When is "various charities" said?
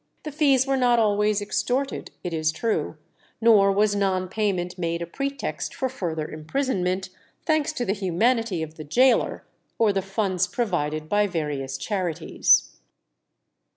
11.27-12.77